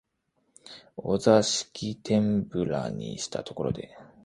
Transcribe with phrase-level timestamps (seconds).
[0.97, 3.95] お座敷天婦羅にしたところで、